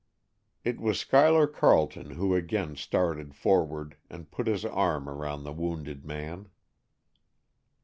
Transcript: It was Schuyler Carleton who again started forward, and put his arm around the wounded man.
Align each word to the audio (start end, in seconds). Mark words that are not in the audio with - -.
It 0.63 0.79
was 0.81 0.99
Schuyler 0.99 1.45
Carleton 1.45 2.15
who 2.15 2.33
again 2.33 2.75
started 2.75 3.35
forward, 3.35 3.97
and 4.09 4.31
put 4.31 4.47
his 4.47 4.65
arm 4.65 5.07
around 5.07 5.43
the 5.43 5.53
wounded 5.53 6.05
man. 6.05 6.49